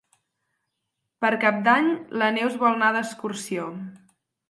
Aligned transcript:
Per 1.27 1.31
Cap 1.45 1.61
d'Any 1.69 1.91
na 2.23 2.33
Neus 2.41 2.59
vol 2.67 2.81
anar 2.81 2.91
d'excursió. 2.99 3.73